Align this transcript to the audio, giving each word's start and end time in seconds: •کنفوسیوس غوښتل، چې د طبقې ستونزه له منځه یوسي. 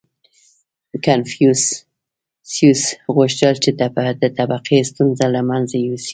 •کنفوسیوس 1.05 2.81
غوښتل، 3.15 3.53
چې 3.63 3.69
د 4.23 4.25
طبقې 4.37 4.79
ستونزه 4.89 5.25
له 5.35 5.41
منځه 5.49 5.75
یوسي. 5.85 6.09